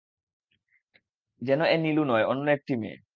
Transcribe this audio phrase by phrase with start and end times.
[1.41, 2.97] যেন এ নীলু নয়, অন্য একটি মেয়ে।